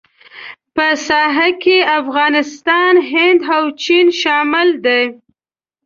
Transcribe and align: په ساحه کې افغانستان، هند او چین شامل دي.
په 0.75 0.87
ساحه 1.07 1.49
کې 1.63 1.77
افغانستان، 1.99 2.93
هند 3.11 3.39
او 3.55 3.63
چین 3.83 4.07
شامل 4.21 4.67
دي. 4.85 5.03